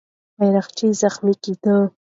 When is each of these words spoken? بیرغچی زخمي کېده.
بیرغچی 0.37 0.87
زخمي 1.01 1.33
کېده. 1.43 1.75